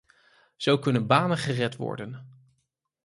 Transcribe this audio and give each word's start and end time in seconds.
Zo 0.55 0.79
kunnen 0.79 1.07
banen 1.07 1.37
gered 1.37 1.75
worden. 1.75 2.27